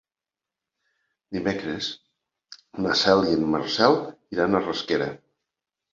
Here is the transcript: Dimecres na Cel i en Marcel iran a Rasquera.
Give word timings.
Dimecres 1.35 1.89
na 2.85 2.97
Cel 3.03 3.23
i 3.27 3.35
en 3.41 3.47
Marcel 3.57 3.99
iran 4.37 4.57
a 4.57 4.67
Rasquera. 4.69 5.13